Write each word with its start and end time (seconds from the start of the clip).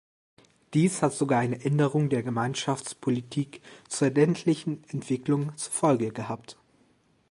Dies 0.73 1.03
hat 1.03 1.13
sogar 1.13 1.39
eine 1.41 1.63
Änderung 1.63 2.09
der 2.09 2.23
Gemeinschaftspolitik 2.23 3.61
zur 3.87 4.09
ländlichen 4.09 4.83
Entwicklung 4.89 5.55
zur 5.57 5.73
Folge 5.73 6.11
gehabt. 6.11 6.57